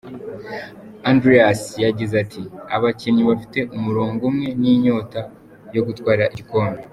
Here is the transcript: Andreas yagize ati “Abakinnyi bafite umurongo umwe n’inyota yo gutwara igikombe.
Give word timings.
Andreas 1.11 1.61
yagize 1.85 2.13
ati 2.23 2.41
“Abakinnyi 2.75 3.23
bafite 3.29 3.59
umurongo 3.77 4.21
umwe 4.29 4.49
n’inyota 4.61 5.21
yo 5.75 5.81
gutwara 5.87 6.23
igikombe. 6.33 6.81